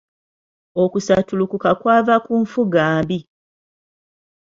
[0.83, 3.19] Okusattulukuka kwava ku nfuga mbi.